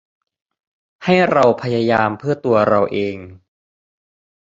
[1.05, 3.17] ให้เราพยายามเพื่อตัวเราเอง